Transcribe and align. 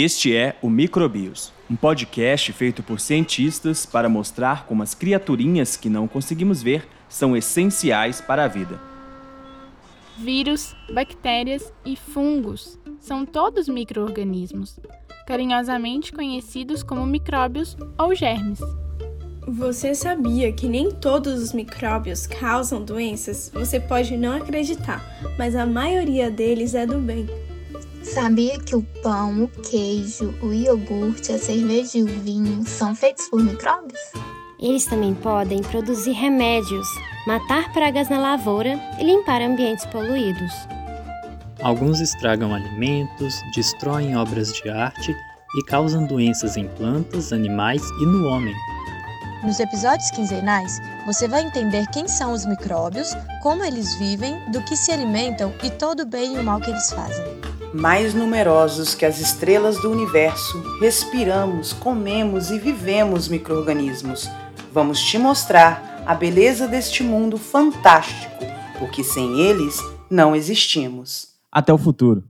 Este 0.00 0.32
é 0.32 0.54
o 0.62 0.70
Microbios, 0.70 1.52
um 1.68 1.74
podcast 1.74 2.52
feito 2.52 2.84
por 2.84 3.00
cientistas 3.00 3.84
para 3.84 4.08
mostrar 4.08 4.64
como 4.64 4.80
as 4.80 4.94
criaturinhas 4.94 5.76
que 5.76 5.90
não 5.90 6.06
conseguimos 6.06 6.62
ver 6.62 6.86
são 7.08 7.36
essenciais 7.36 8.20
para 8.20 8.44
a 8.44 8.46
vida. 8.46 8.80
Vírus, 10.16 10.72
bactérias 10.94 11.72
e 11.84 11.96
fungos 11.96 12.78
são 13.00 13.26
todos 13.26 13.68
microorganismos, 13.68 14.78
carinhosamente 15.26 16.12
conhecidos 16.12 16.84
como 16.84 17.04
micróbios 17.04 17.76
ou 17.98 18.14
germes. 18.14 18.60
Você 19.48 19.96
sabia 19.96 20.52
que 20.52 20.68
nem 20.68 20.92
todos 20.92 21.42
os 21.42 21.52
micróbios 21.52 22.24
causam 22.24 22.84
doenças? 22.84 23.50
Você 23.52 23.80
pode 23.80 24.16
não 24.16 24.36
acreditar, 24.36 25.02
mas 25.36 25.56
a 25.56 25.66
maioria 25.66 26.30
deles 26.30 26.72
é 26.76 26.86
do 26.86 26.98
bem. 26.98 27.26
Sabia 28.12 28.58
que 28.58 28.74
o 28.74 28.82
pão, 29.02 29.44
o 29.44 29.48
queijo, 29.48 30.34
o 30.42 30.52
iogurte, 30.52 31.32
a 31.32 31.38
cerveja 31.38 31.98
e 31.98 32.02
o 32.02 32.06
vinho 32.06 32.64
são 32.64 32.94
feitos 32.94 33.28
por 33.28 33.42
micróbios? 33.42 34.00
Eles 34.58 34.86
também 34.86 35.14
podem 35.14 35.60
produzir 35.62 36.12
remédios, 36.12 36.88
matar 37.26 37.72
pragas 37.72 38.08
na 38.08 38.18
lavoura 38.18 38.80
e 38.98 39.04
limpar 39.04 39.42
ambientes 39.42 39.84
poluídos. 39.86 40.52
Alguns 41.62 42.00
estragam 42.00 42.54
alimentos, 42.54 43.34
destroem 43.54 44.16
obras 44.16 44.52
de 44.52 44.68
arte 44.68 45.14
e 45.56 45.64
causam 45.64 46.06
doenças 46.06 46.56
em 46.56 46.66
plantas, 46.66 47.32
animais 47.32 47.82
e 48.00 48.06
no 48.06 48.26
homem. 48.26 48.54
Nos 49.44 49.60
episódios 49.60 50.10
quinzenais, 50.10 50.80
você 51.06 51.28
vai 51.28 51.42
entender 51.42 51.86
quem 51.88 52.08
são 52.08 52.32
os 52.32 52.44
micróbios, 52.44 53.08
como 53.42 53.64
eles 53.64 53.94
vivem, 53.94 54.50
do 54.50 54.62
que 54.64 54.76
se 54.76 54.90
alimentam 54.90 55.54
e 55.62 55.70
todo 55.70 56.00
o 56.00 56.06
bem 56.06 56.34
e 56.34 56.38
o 56.38 56.44
mal 56.44 56.60
que 56.60 56.70
eles 56.70 56.90
fazem 56.90 57.38
mais 57.72 58.14
numerosos 58.14 58.94
que 58.94 59.04
as 59.04 59.20
estrelas 59.20 59.80
do 59.80 59.90
universo, 59.90 60.60
respiramos, 60.80 61.72
comemos 61.72 62.50
e 62.50 62.58
vivemos 62.58 63.28
microorganismos. 63.28 64.28
Vamos 64.72 65.00
te 65.00 65.18
mostrar 65.18 66.02
a 66.06 66.14
beleza 66.14 66.66
deste 66.66 67.02
mundo 67.02 67.36
fantástico, 67.36 68.44
porque 68.78 69.04
sem 69.04 69.40
eles 69.40 69.78
não 70.10 70.34
existimos. 70.34 71.28
Até 71.52 71.72
o 71.72 71.78
futuro. 71.78 72.24